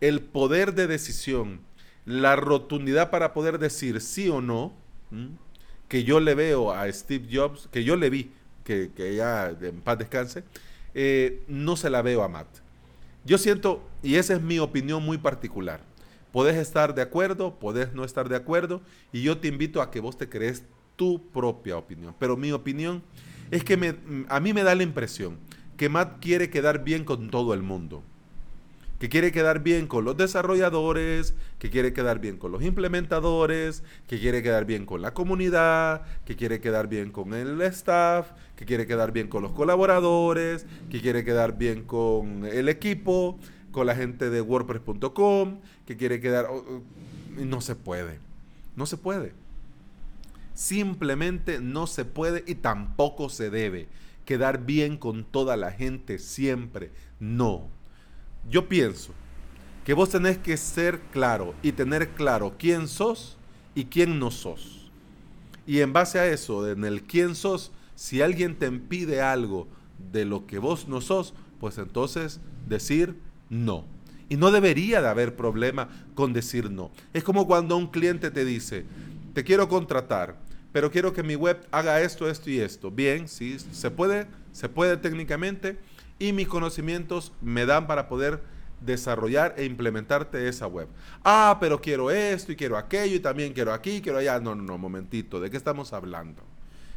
el 0.00 0.20
poder 0.22 0.74
de 0.74 0.86
decisión, 0.86 1.60
la 2.06 2.36
rotundidad 2.36 3.10
para 3.10 3.34
poder 3.34 3.58
decir 3.58 4.00
sí 4.00 4.28
o 4.28 4.40
no, 4.40 4.72
que 5.88 6.04
yo 6.04 6.20
le 6.20 6.34
veo 6.34 6.72
a 6.72 6.90
Steve 6.90 7.28
Jobs, 7.30 7.68
que 7.70 7.84
yo 7.84 7.96
le 7.96 8.08
vi, 8.10 8.30
que, 8.64 8.90
ya 9.16 9.54
en 9.60 9.80
paz 9.80 9.98
descanse, 9.98 10.44
eh, 10.94 11.42
no 11.48 11.76
se 11.76 11.90
la 11.90 12.02
veo 12.02 12.22
a 12.22 12.28
Matt. 12.28 12.48
Yo 13.24 13.36
siento, 13.36 13.82
y 14.02 14.14
esa 14.14 14.34
es 14.34 14.42
mi 14.42 14.58
opinión 14.58 15.02
muy 15.02 15.18
particular, 15.18 15.80
podés 16.32 16.56
estar 16.56 16.94
de 16.94 17.02
acuerdo, 17.02 17.58
podés 17.58 17.94
no 17.94 18.04
estar 18.04 18.28
de 18.28 18.36
acuerdo, 18.36 18.80
y 19.12 19.22
yo 19.22 19.38
te 19.38 19.48
invito 19.48 19.82
a 19.82 19.90
que 19.90 20.00
vos 20.00 20.16
te 20.16 20.28
crees 20.28 20.62
tu 20.94 21.20
propia 21.30 21.76
opinión. 21.76 22.14
Pero 22.18 22.36
mi 22.36 22.52
opinión 22.52 23.02
es 23.50 23.64
que 23.64 23.76
me, 23.76 23.96
a 24.28 24.38
mí 24.40 24.52
me 24.52 24.62
da 24.62 24.74
la 24.74 24.82
impresión 24.84 25.38
que 25.76 25.88
Matt 25.88 26.20
quiere 26.20 26.50
quedar 26.50 26.84
bien 26.84 27.04
con 27.04 27.30
todo 27.30 27.54
el 27.54 27.62
mundo. 27.62 28.02
Que 28.98 29.08
quiere 29.08 29.32
quedar 29.32 29.62
bien 29.62 29.86
con 29.86 30.04
los 30.04 30.16
desarrolladores, 30.16 31.34
que 31.58 31.68
quiere 31.68 31.92
quedar 31.92 32.20
bien 32.20 32.38
con 32.38 32.52
los 32.52 32.62
implementadores, 32.62 33.82
que 34.06 34.18
quiere 34.18 34.42
quedar 34.42 34.64
bien 34.64 34.86
con 34.86 35.02
la 35.02 35.12
comunidad, 35.12 36.02
que 36.24 36.36
quiere 36.36 36.60
quedar 36.60 36.88
bien 36.88 37.10
con 37.10 37.34
el 37.34 37.60
staff, 37.62 38.28
que 38.56 38.64
quiere 38.64 38.86
quedar 38.86 39.12
bien 39.12 39.28
con 39.28 39.42
los 39.42 39.52
colaboradores, 39.52 40.64
que 40.90 41.00
quiere 41.00 41.24
quedar 41.24 41.58
bien 41.58 41.82
con 41.82 42.46
el 42.46 42.68
equipo, 42.68 43.38
con 43.72 43.86
la 43.86 43.96
gente 43.96 44.30
de 44.30 44.40
WordPress.com, 44.40 45.58
que 45.86 45.96
quiere 45.96 46.20
quedar... 46.20 46.48
No 47.36 47.60
se 47.60 47.74
puede. 47.74 48.20
No 48.76 48.86
se 48.86 48.96
puede. 48.96 49.32
Simplemente 50.54 51.60
no 51.60 51.88
se 51.88 52.04
puede 52.04 52.44
y 52.46 52.54
tampoco 52.54 53.28
se 53.28 53.50
debe 53.50 53.88
quedar 54.24 54.64
bien 54.64 54.96
con 54.96 55.24
toda 55.24 55.56
la 55.56 55.70
gente 55.70 56.18
siempre. 56.18 56.92
No. 57.20 57.68
Yo 58.48 58.68
pienso 58.68 59.12
que 59.84 59.94
vos 59.94 60.10
tenés 60.10 60.38
que 60.38 60.56
ser 60.56 61.00
claro 61.12 61.54
y 61.62 61.72
tener 61.72 62.10
claro 62.10 62.54
quién 62.58 62.88
sos 62.88 63.36
y 63.74 63.86
quién 63.86 64.18
no 64.18 64.30
sos. 64.30 64.90
Y 65.66 65.80
en 65.80 65.92
base 65.92 66.18
a 66.18 66.26
eso, 66.26 66.68
en 66.70 66.84
el 66.84 67.02
quién 67.02 67.34
sos, 67.34 67.72
si 67.94 68.22
alguien 68.22 68.58
te 68.58 68.66
impide 68.66 69.22
algo 69.22 69.68
de 70.12 70.24
lo 70.24 70.46
que 70.46 70.58
vos 70.58 70.88
no 70.88 71.00
sos, 71.00 71.34
pues 71.60 71.78
entonces 71.78 72.40
decir 72.66 73.16
no. 73.48 73.84
Y 74.28 74.36
no 74.36 74.50
debería 74.50 75.00
de 75.00 75.08
haber 75.08 75.36
problema 75.36 75.88
con 76.14 76.32
decir 76.32 76.70
no. 76.70 76.90
Es 77.12 77.24
como 77.24 77.46
cuando 77.46 77.76
un 77.76 77.88
cliente 77.88 78.30
te 78.30 78.44
dice, 78.44 78.84
te 79.32 79.44
quiero 79.44 79.68
contratar, 79.68 80.38
pero 80.74 80.90
quiero 80.90 81.12
que 81.12 81.22
mi 81.22 81.36
web 81.36 81.64
haga 81.70 82.00
esto, 82.00 82.28
esto 82.28 82.50
y 82.50 82.58
esto. 82.58 82.90
Bien, 82.90 83.28
sí, 83.28 83.60
se 83.60 83.92
puede, 83.92 84.26
se 84.50 84.68
puede 84.68 84.96
técnicamente 84.96 85.78
y 86.18 86.32
mis 86.32 86.48
conocimientos 86.48 87.32
me 87.40 87.64
dan 87.64 87.86
para 87.86 88.08
poder 88.08 88.42
desarrollar 88.80 89.54
e 89.56 89.66
implementarte 89.66 90.48
esa 90.48 90.66
web. 90.66 90.88
Ah, 91.22 91.58
pero 91.60 91.80
quiero 91.80 92.10
esto 92.10 92.50
y 92.50 92.56
quiero 92.56 92.76
aquello 92.76 93.14
y 93.14 93.20
también 93.20 93.52
quiero 93.52 93.72
aquí, 93.72 94.00
quiero 94.00 94.18
allá. 94.18 94.40
No, 94.40 94.56
no, 94.56 94.64
no, 94.64 94.76
momentito, 94.76 95.38
¿de 95.38 95.48
qué 95.48 95.56
estamos 95.56 95.92
hablando? 95.92 96.42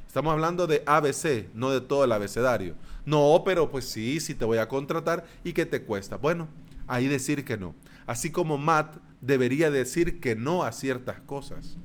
Estamos 0.07 0.34
hablando 0.34 0.65
de 0.65 0.81
ABC, 0.88 1.53
no 1.53 1.69
de 1.69 1.81
todo 1.81 2.03
el 2.03 2.12
abecedario. 2.13 2.74
No, 3.05 3.43
pero 3.46 3.69
pues 3.69 3.88
sí, 3.88 4.19
sí 4.19 4.34
te 4.34 4.46
voy 4.46 4.57
a 4.57 4.67
contratar 4.67 5.24
y 5.43 5.53
qué 5.53 5.67
te 5.67 5.84
cuesta. 5.84 6.17
Bueno, 6.17 6.48
ahí 6.88 7.07
decir 7.07 7.46
que 7.46 7.57
no. 7.57 7.75
Así 8.07 8.31
como 8.31 8.57
Matt 8.57 8.98
debería 9.22 9.69
decir 9.69 10.19
que 10.19 10.36
no 10.36 10.63
a 10.63 10.72
ciertas 10.72 11.19
cosas. 11.19 11.77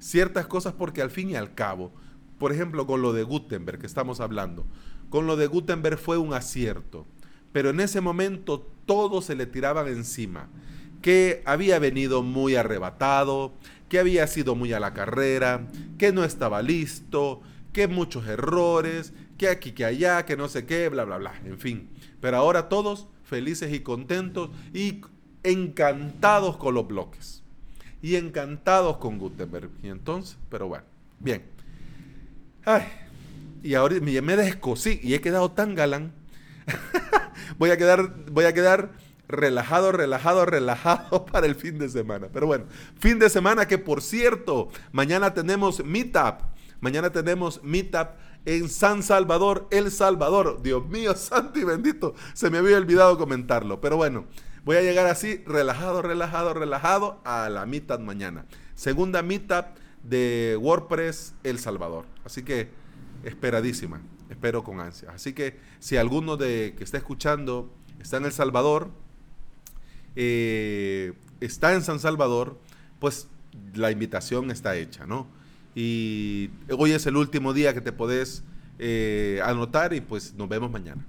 Ciertas 0.00 0.46
cosas 0.46 0.72
porque 0.72 1.02
al 1.02 1.10
fin 1.10 1.30
y 1.30 1.36
al 1.36 1.54
cabo, 1.54 1.92
por 2.38 2.52
ejemplo, 2.52 2.86
con 2.86 3.02
lo 3.02 3.12
de 3.12 3.22
Gutenberg 3.22 3.78
que 3.78 3.86
estamos 3.86 4.18
hablando, 4.18 4.66
con 5.10 5.26
lo 5.26 5.36
de 5.36 5.46
Gutenberg 5.46 5.98
fue 5.98 6.18
un 6.18 6.34
acierto, 6.34 7.06
pero 7.52 7.70
en 7.70 7.80
ese 7.80 8.00
momento 8.00 8.66
todos 8.86 9.26
se 9.26 9.36
le 9.36 9.46
tiraban 9.46 9.88
encima, 9.88 10.48
que 11.02 11.42
había 11.44 11.78
venido 11.78 12.22
muy 12.22 12.56
arrebatado, 12.56 13.52
que 13.88 13.98
había 13.98 14.26
sido 14.26 14.54
muy 14.54 14.72
a 14.72 14.80
la 14.80 14.94
carrera, 14.94 15.68
que 15.98 16.12
no 16.12 16.24
estaba 16.24 16.62
listo, 16.62 17.42
que 17.72 17.86
muchos 17.86 18.26
errores, 18.26 19.12
que 19.36 19.48
aquí, 19.48 19.72
que 19.72 19.84
allá, 19.84 20.24
que 20.24 20.36
no 20.36 20.48
sé 20.48 20.66
qué, 20.66 20.88
bla, 20.88 21.04
bla, 21.04 21.18
bla, 21.18 21.40
en 21.44 21.58
fin. 21.58 21.90
Pero 22.20 22.36
ahora 22.36 22.68
todos 22.68 23.08
felices 23.24 23.72
y 23.72 23.80
contentos 23.80 24.50
y 24.72 25.02
encantados 25.42 26.56
con 26.56 26.74
los 26.74 26.86
bloques. 26.86 27.42
Y 28.02 28.16
encantados 28.16 28.96
con 28.96 29.18
Gutenberg. 29.18 29.70
Y 29.82 29.88
entonces, 29.88 30.38
pero 30.48 30.68
bueno, 30.68 30.84
bien. 31.18 31.44
Ay, 32.64 32.84
y 33.62 33.74
ahora 33.74 33.96
me, 34.00 34.20
me 34.20 34.36
descosí 34.36 35.00
y 35.02 35.14
he 35.14 35.20
quedado 35.20 35.50
tan 35.50 35.74
galán. 35.74 36.12
voy 37.58 37.70
a 37.70 37.76
quedar, 37.76 38.14
voy 38.30 38.44
a 38.44 38.54
quedar 38.54 38.90
relajado, 39.28 39.92
relajado, 39.92 40.44
relajado 40.46 41.26
para 41.32 41.46
el 41.46 41.54
fin 41.54 41.78
de 41.78 41.88
semana. 41.88 42.28
Pero 42.32 42.46
bueno, 42.46 42.64
fin 42.98 43.18
de 43.18 43.30
semana 43.30 43.66
que 43.66 43.78
por 43.78 44.02
cierto, 44.02 44.70
mañana 44.92 45.34
tenemos 45.34 45.84
Meetup. 45.84 46.42
Mañana 46.80 47.10
tenemos 47.10 47.62
Meetup 47.62 48.08
en 48.46 48.68
San 48.68 49.02
Salvador, 49.02 49.68
El 49.70 49.90
Salvador. 49.90 50.62
Dios 50.62 50.86
mío, 50.88 51.14
santo 51.16 51.58
y 51.58 51.64
bendito, 51.64 52.14
se 52.34 52.50
me 52.50 52.58
había 52.58 52.76
olvidado 52.76 53.18
comentarlo. 53.18 53.80
Pero 53.80 53.96
bueno, 53.96 54.26
voy 54.64 54.76
a 54.76 54.82
llegar 54.82 55.06
así, 55.06 55.42
relajado, 55.46 56.02
relajado, 56.02 56.54
relajado, 56.54 57.20
a 57.24 57.48
la 57.48 57.66
mitad 57.66 57.98
mañana. 57.98 58.46
Segunda 58.74 59.22
mitad 59.22 59.66
de 60.02 60.58
WordPress 60.60 61.34
El 61.44 61.58
Salvador. 61.58 62.06
Así 62.24 62.42
que 62.42 62.68
esperadísima, 63.24 64.00
espero 64.28 64.64
con 64.64 64.80
ansia. 64.80 65.10
Así 65.10 65.32
que 65.32 65.58
si 65.78 65.96
alguno 65.96 66.36
de 66.36 66.74
que 66.76 66.84
está 66.84 66.96
escuchando 66.96 67.72
está 68.00 68.16
en 68.16 68.24
El 68.24 68.32
Salvador, 68.32 68.90
eh, 70.16 71.12
está 71.40 71.74
en 71.74 71.82
San 71.82 72.00
Salvador, 72.00 72.58
pues 72.98 73.28
la 73.74 73.90
invitación 73.90 74.50
está 74.50 74.76
hecha, 74.76 75.06
¿no? 75.06 75.26
Y 75.74 76.50
hoy 76.76 76.92
es 76.92 77.06
el 77.06 77.16
último 77.16 77.52
día 77.52 77.74
que 77.74 77.80
te 77.80 77.92
podés 77.92 78.42
eh, 78.78 79.40
anotar 79.44 79.92
y 79.92 80.00
pues 80.00 80.34
nos 80.34 80.48
vemos 80.48 80.70
mañana, 80.70 81.06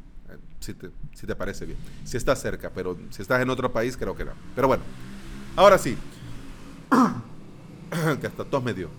si 0.61 0.73
te, 0.73 0.91
si 1.13 1.27
te 1.27 1.35
parece 1.35 1.65
bien. 1.65 1.77
Si 2.05 2.15
estás 2.15 2.41
cerca, 2.41 2.71
pero 2.73 2.97
si 3.09 3.21
estás 3.21 3.41
en 3.41 3.49
otro 3.49 3.71
país, 3.73 3.97
creo 3.97 4.15
que 4.15 4.23
no. 4.23 4.31
Pero 4.55 4.67
bueno, 4.67 4.83
ahora 5.55 5.77
sí. 5.77 5.97
que 8.21 8.27
hasta 8.27 8.45
tos 8.45 8.63
me 8.63 8.73
dio. 8.73 8.89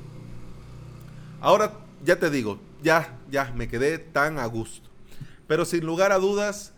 Ahora 1.41 1.73
ya 2.05 2.19
te 2.19 2.31
digo, 2.31 2.61
ya, 2.83 3.19
ya 3.31 3.53
me 3.55 3.69
quedé 3.69 3.99
tan 3.99 4.39
a 4.39 4.47
gusto. 4.47 4.91
Pero 5.47 5.65
sin 5.65 5.87
lugar 5.87 6.13
a 6.13 6.19
dudas, 6.19 6.75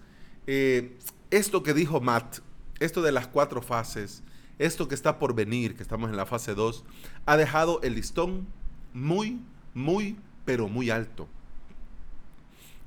eh, 0.47 0.97
esto 1.31 1.63
que 1.63 1.75
dijo 1.75 2.01
Matt, 2.01 2.39
esto 2.79 3.03
de 3.03 3.13
las 3.13 3.27
cuatro 3.27 3.63
fases, 3.63 4.23
esto 4.59 4.87
que 4.89 4.95
está 4.95 5.19
por 5.19 5.35
venir, 5.35 5.77
que 5.77 5.83
estamos 5.83 6.11
en 6.11 6.17
la 6.17 6.27
fase 6.27 6.55
2, 6.55 6.85
ha 7.27 7.37
dejado 7.37 7.81
el 7.83 7.95
listón 7.95 8.47
muy, 8.93 9.41
muy, 9.73 10.17
pero 10.45 10.69
muy 10.69 10.91
alto. 10.91 11.29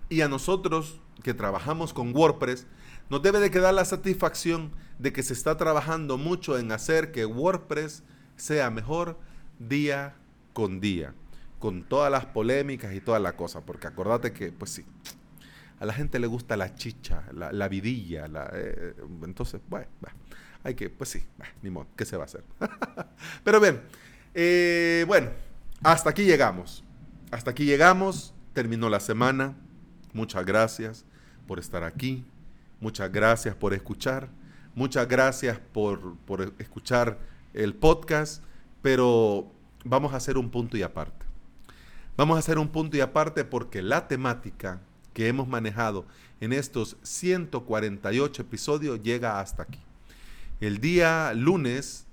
Y 0.10 0.22
a 0.22 0.30
nosotros 0.30 1.00
que 1.24 1.34
trabajamos 1.34 1.94
con 1.94 2.16
WordPress, 2.16 2.68
nos 3.10 3.22
debe 3.22 3.40
de 3.40 3.52
quedar 3.52 3.74
la 3.74 3.86
satisfacción 3.86 4.72
de 5.00 5.14
que 5.14 5.24
se 5.24 5.34
está 5.34 5.58
trabajando 5.58 6.18
mucho 6.18 6.58
en 6.58 6.72
hacer 6.72 7.12
que 7.12 7.26
WordPress 7.26 8.04
sea 8.36 8.70
mejor 8.70 9.18
día 9.60 10.16
con 10.54 10.80
día, 10.80 11.14
con 11.60 11.84
todas 11.84 12.12
las 12.12 12.26
polémicas 12.26 12.94
y 12.94 13.02
toda 13.02 13.20
la 13.20 13.36
cosa, 13.36 13.62
porque 13.62 13.88
acordate 13.88 14.34
que, 14.34 14.52
pues 14.52 14.72
sí, 14.72 14.86
a 15.80 15.86
la 15.86 15.94
gente 15.94 16.20
le 16.20 16.28
gusta 16.28 16.58
la 16.58 16.76
chicha, 16.76 17.24
la, 17.32 17.68
vidilla, 17.68 18.28
la, 18.28 18.50
eh, 18.54 18.96
entonces, 19.24 19.62
bueno, 19.70 19.88
hay 20.64 20.76
que, 20.76 20.90
pues 20.90 21.10
sí, 21.10 21.24
ni 21.62 21.70
modo, 21.70 21.88
¿qué 21.96 22.06
se 22.06 22.18
va 22.18 22.24
a 22.24 22.26
hacer? 22.26 22.44
Pero 23.44 23.60
bien, 23.60 23.82
eh, 24.34 25.06
bueno, 25.08 25.30
hasta 25.84 26.10
aquí 26.10 26.26
llegamos, 26.26 26.84
hasta 27.32 27.52
aquí 27.52 27.66
llegamos, 27.66 28.34
terminó 28.54 28.90
la 28.90 29.00
semana, 29.00 29.56
muchas 30.14 30.46
gracias 30.46 31.06
por 31.48 31.58
estar 31.58 31.84
aquí, 31.84 32.24
muchas 32.80 33.12
gracias 33.12 33.56
por 33.56 33.74
escuchar, 33.74 34.30
muchas 34.76 35.08
gracias 35.08 35.58
por, 35.74 36.16
por 36.26 36.54
escuchar 36.60 37.18
el 37.54 37.74
podcast 37.74 38.44
pero 38.82 39.52
vamos 39.84 40.14
a 40.14 40.16
hacer 40.16 40.38
un 40.38 40.50
punto 40.50 40.78
y 40.78 40.82
aparte. 40.82 41.26
Vamos 42.16 42.38
a 42.38 42.40
hacer 42.40 42.58
un 42.58 42.70
punto 42.70 42.96
y 42.98 43.02
aparte 43.02 43.44
porque 43.44 43.82
la 43.82 44.08
temática 44.08 44.80
que 45.14 45.28
hemos 45.28 45.48
manejado 45.48 46.06
en 46.40 46.54
estos 46.54 46.96
148 47.04 48.42
episodios 48.42 49.02
llega 49.04 49.40
hasta 49.42 49.64
aquí. 49.64 49.80
El 50.62 50.80
día 50.80 51.34
lunes, 51.34 52.06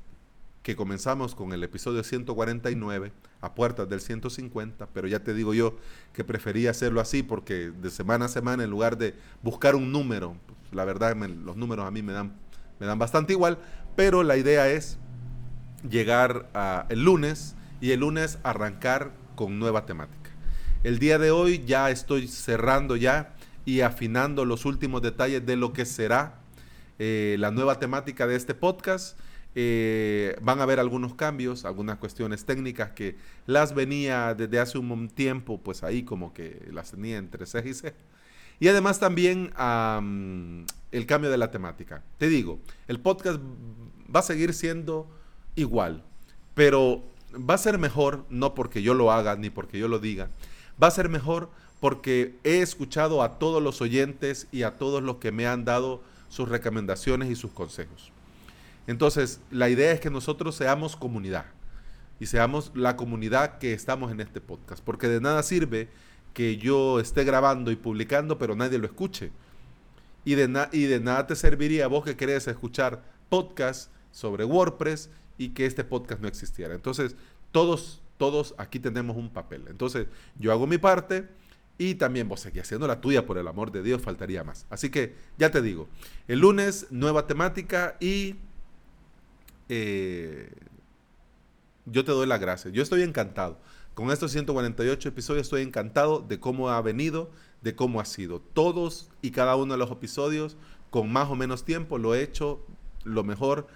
que 0.63 0.75
comenzamos 0.75 1.35
con 1.35 1.53
el 1.53 1.63
episodio 1.63 2.03
149, 2.03 3.13
a 3.45 3.55
puertas 3.55 3.89
del 3.89 4.01
150, 4.01 4.87
pero 4.93 5.07
ya 5.07 5.21
te 5.21 5.35
digo 5.35 5.55
yo 5.55 5.77
que 6.13 6.25
prefería 6.25 6.71
hacerlo 6.71 7.01
así 7.01 7.23
porque 7.23 7.71
de 7.71 7.91
semana 7.91 8.27
a 8.27 8.29
semana, 8.29 8.65
en 8.65 8.71
lugar 8.71 8.97
de 8.99 9.15
buscar 9.43 9.75
un 9.75 9.93
número, 9.93 10.37
pues, 10.47 10.59
la 10.73 10.85
verdad 10.85 11.17
los 11.17 11.57
números 11.57 11.87
a 11.87 11.91
mí 11.91 12.03
me 12.03 12.13
dan, 12.13 12.35
me 12.81 12.87
dan 12.87 12.99
bastante 12.99 13.33
igual, 13.33 13.59
pero 13.97 14.23
la 14.23 14.37
idea 14.37 14.69
es 14.69 14.99
llegar 15.89 16.49
el 16.89 17.05
lunes 17.05 17.55
y 17.81 17.93
el 17.93 18.01
lunes 18.01 18.39
arrancar 18.43 19.13
con 19.35 19.59
nueva 19.59 19.87
temática. 19.87 20.31
El 20.83 20.99
día 20.99 21.19
de 21.19 21.31
hoy 21.31 21.65
ya 21.65 21.91
estoy 21.91 22.29
cerrando 22.29 22.97
ya 22.97 23.35
y 23.65 23.81
afinando 23.81 24.45
los 24.45 24.65
últimos 24.65 25.03
detalles 25.03 25.45
de 25.47 25.57
lo 25.57 25.73
que 25.73 25.85
será 25.87 26.35
eh, 26.99 27.37
la 27.39 27.51
nueva 27.51 27.79
temática 27.79 28.27
de 28.27 28.37
este 28.37 28.55
podcast. 28.55 29.19
Eh, 29.57 30.37
van 30.43 30.59
a 30.59 30.65
haber 30.65 30.81
algunos 30.81 31.15
cambios, 31.15 31.65
algunas 31.65 31.99
cuestiones 31.99 32.45
técnicas 32.45 32.91
que 32.91 33.17
las 33.47 33.75
venía 33.75 34.35
desde 34.35 34.59
hace 34.59 34.79
un 34.79 35.09
tiempo, 35.09 35.61
pues 35.61 35.85
ahí 35.85 36.03
como 36.03 36.35
que 36.35 36.67
las 36.73 36.91
tenía 36.91 37.19
entre 37.19 37.47
C 37.47 37.63
y 37.65 37.75
C. 37.75 37.95
Y 38.61 38.69
además 38.69 39.01
también 39.01 39.53
el 40.93 41.07
cambio 41.07 41.31
de 41.31 41.39
la 41.39 41.51
temática. 41.51 42.03
Te 42.19 42.29
digo, 42.29 42.61
el 42.89 43.01
podcast 43.01 43.41
va 44.15 44.21
a 44.21 44.23
seguir 44.23 44.55
siendo 44.55 45.09
igual, 45.57 46.05
pero 46.55 47.03
va 47.35 47.55
a 47.55 47.59
ser 47.59 47.79
mejor 47.79 48.25
no 48.31 48.55
porque 48.55 48.83
yo 48.83 48.95
lo 48.95 49.11
haga 49.13 49.37
ni 49.37 49.51
porque 49.51 49.79
yo 49.79 49.89
lo 49.89 49.99
diga, 49.99 50.31
va 50.83 50.89
a 50.89 50.93
ser 50.93 51.09
mejor 51.09 51.51
porque 51.81 52.37
he 52.45 52.61
escuchado 52.61 53.23
a 53.23 53.39
todos 53.39 53.63
los 53.63 53.81
oyentes 53.83 54.47
y 54.53 54.63
a 54.63 54.77
todos 54.79 55.03
los 55.03 55.17
que 55.17 55.33
me 55.33 55.47
han 55.47 55.65
dado 55.65 56.01
sus 56.29 56.49
recomendaciones 56.49 57.31
y 57.31 57.37
sus 57.37 57.53
consejos. 57.53 58.14
Entonces, 58.87 59.41
la 59.51 59.69
idea 59.69 59.93
es 59.93 60.01
que 60.01 60.11
nosotros 60.11 60.55
seamos 60.57 60.97
comunidad 60.97 61.47
y 62.21 62.27
seamos 62.27 62.71
la 62.75 62.97
comunidad 62.97 63.59
que 63.59 63.73
estamos 63.73 64.13
en 64.13 64.21
este 64.21 64.41
podcast, 64.41 64.83
porque 64.85 65.09
de 65.09 65.21
nada 65.21 65.43
sirve 65.43 65.89
que 66.33 66.57
yo 66.57 67.01
esté 67.01 67.25
grabando 67.25 67.71
y 67.71 67.77
publicando, 67.77 68.39
pero 68.39 68.55
nadie 68.57 68.79
lo 68.79 68.87
escuche. 68.87 69.31
Y 70.25 70.35
de, 70.35 70.69
y 70.73 70.85
de 70.85 71.01
nada 71.01 71.27
te 71.27 71.37
serviría 71.37 71.87
vos 71.87 72.05
que 72.05 72.17
querés 72.17 72.47
escuchar 72.49 73.03
podcast 73.29 73.91
sobre 74.11 74.45
WordPress 74.45 75.11
y 75.39 75.51
que 75.51 75.67
este 75.67 75.85
podcast 75.85 76.21
no 76.21 76.29
existiera. 76.29 76.75
Entonces, 76.75 77.17
todos, 77.53 78.03
todos 78.17 78.55
aquí 78.59 78.79
tenemos 78.79 79.17
un 79.17 79.31
papel. 79.31 79.65
Entonces, 79.69 80.07
yo 80.39 80.53
hago 80.53 80.67
mi 80.67 80.79
parte 80.79 81.29
y 81.79 81.97
también 81.97 82.29
vos 82.29 82.41
seguís 82.41 82.63
haciendo 82.63 82.87
la 82.87 83.01
tuya, 83.01 83.27
por 83.27 83.39
el 83.39 83.49
amor 83.49 83.73
de 83.73 83.83
Dios, 83.83 84.01
faltaría 84.01 84.45
más. 84.45 84.67
Así 84.71 84.91
que, 84.91 85.15
ya 85.39 85.51
te 85.51 85.61
digo, 85.61 85.89
el 86.29 86.41
lunes, 86.41 86.87
nueva 86.91 87.27
temática 87.27 87.97
y 88.01 88.37
eh, 89.69 90.51
yo 91.87 92.05
te 92.05 92.13
doy 92.13 92.27
la 92.27 92.39
gracia. 92.39 92.71
Yo 92.71 92.83
estoy 92.83 93.03
encantado. 93.03 93.59
Con 93.95 94.11
estos 94.11 94.33
148 94.33 95.09
episodios 95.09 95.47
estoy 95.47 95.63
encantado 95.63 96.21
de 96.21 96.41
cómo 96.41 96.71
ha 96.71 96.81
venido, 96.83 97.31
de 97.63 97.77
cómo 97.77 98.01
ha 98.01 98.05
sido. 98.05 98.41
Todos 98.41 99.11
y 99.23 99.31
cada 99.31 99.57
uno 99.57 99.75
de 99.75 99.79
los 99.79 99.91
episodios, 99.91 100.57
con 100.91 101.13
más 101.13 101.29
o 101.29 101.37
menos 101.37 101.65
tiempo, 101.65 101.99
lo 101.99 102.15
he 102.15 102.23
hecho 102.23 102.65
lo 103.05 103.23
mejor 103.23 103.69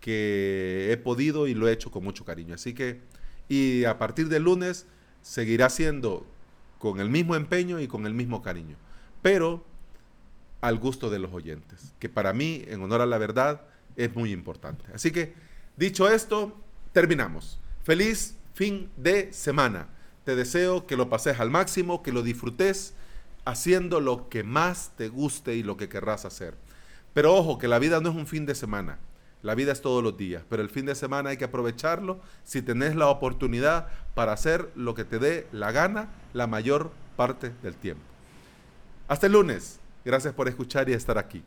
que 0.00 0.88
he 0.90 0.96
podido 0.96 1.46
y 1.46 1.54
lo 1.54 1.68
he 1.68 1.72
hecho 1.72 1.90
con 1.90 2.04
mucho 2.04 2.24
cariño. 2.24 2.54
Así 2.54 2.74
que, 2.74 3.00
y 3.48 3.84
a 3.84 3.98
partir 3.98 4.28
del 4.28 4.44
lunes 4.44 4.86
seguirá 5.20 5.68
siendo 5.68 6.26
con 6.78 7.00
el 7.00 7.10
mismo 7.10 7.34
empeño 7.34 7.80
y 7.80 7.88
con 7.88 8.06
el 8.06 8.14
mismo 8.14 8.42
cariño, 8.42 8.76
pero 9.22 9.64
al 10.60 10.78
gusto 10.78 11.10
de 11.10 11.18
los 11.18 11.32
oyentes, 11.32 11.94
que 11.98 12.08
para 12.08 12.32
mí, 12.32 12.62
en 12.66 12.82
honor 12.82 13.00
a 13.00 13.06
la 13.06 13.18
verdad, 13.18 13.62
es 13.96 14.14
muy 14.14 14.32
importante. 14.32 14.84
Así 14.94 15.10
que, 15.10 15.34
dicho 15.76 16.08
esto, 16.08 16.56
terminamos. 16.92 17.60
Feliz 17.82 18.36
fin 18.54 18.90
de 18.96 19.32
semana. 19.32 19.88
Te 20.24 20.34
deseo 20.34 20.86
que 20.86 20.96
lo 20.96 21.08
pases 21.08 21.40
al 21.40 21.50
máximo, 21.50 22.02
que 22.02 22.12
lo 22.12 22.22
disfrutes 22.22 22.94
haciendo 23.44 24.00
lo 24.00 24.28
que 24.28 24.42
más 24.42 24.92
te 24.96 25.08
guste 25.08 25.54
y 25.54 25.62
lo 25.62 25.76
que 25.76 25.88
querrás 25.88 26.24
hacer. 26.24 26.54
Pero 27.14 27.34
ojo, 27.34 27.58
que 27.58 27.68
la 27.68 27.78
vida 27.78 28.00
no 28.00 28.10
es 28.10 28.16
un 28.16 28.26
fin 28.26 28.44
de 28.44 28.54
semana. 28.54 28.98
La 29.42 29.54
vida 29.54 29.72
es 29.72 29.80
todos 29.80 30.02
los 30.02 30.16
días, 30.16 30.42
pero 30.48 30.62
el 30.62 30.68
fin 30.68 30.86
de 30.86 30.94
semana 30.94 31.30
hay 31.30 31.36
que 31.36 31.44
aprovecharlo 31.44 32.20
si 32.42 32.62
tenés 32.62 32.96
la 32.96 33.06
oportunidad 33.08 33.86
para 34.14 34.32
hacer 34.32 34.70
lo 34.74 34.94
que 34.94 35.04
te 35.04 35.18
dé 35.18 35.46
la 35.52 35.70
gana 35.70 36.08
la 36.32 36.46
mayor 36.46 36.90
parte 37.16 37.52
del 37.62 37.76
tiempo. 37.76 38.02
Hasta 39.06 39.26
el 39.26 39.32
lunes. 39.32 39.78
Gracias 40.04 40.34
por 40.34 40.48
escuchar 40.48 40.88
y 40.88 40.92
estar 40.92 41.18
aquí. 41.18 41.42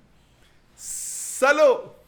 ¡Salud! 0.75 1.98